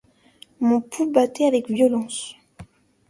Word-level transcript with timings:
Mon 0.61 0.81
pouls 0.81 1.11
battait 1.11 1.43
avec 1.45 1.69
violence. 1.69 2.35